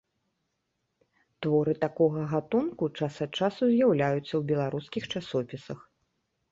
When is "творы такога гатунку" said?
1.45-2.91